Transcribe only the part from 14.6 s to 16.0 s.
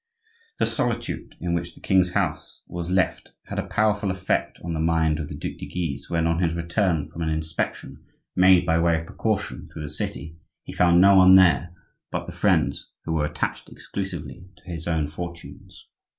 his own fortunes.